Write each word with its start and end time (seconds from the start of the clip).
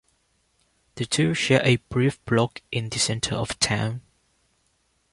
The 0.95 1.05
two 1.05 1.35
share 1.35 1.61
a 1.63 1.75
brief 1.75 2.25
block 2.25 2.63
in 2.71 2.89
the 2.89 2.97
center 2.97 3.35
of 3.35 3.59
town. 3.59 4.01